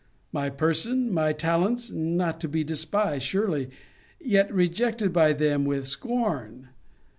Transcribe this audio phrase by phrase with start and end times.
[0.31, 3.69] My person, my talents not to be despised, surely
[4.19, 6.69] yet rejected by them with scorn.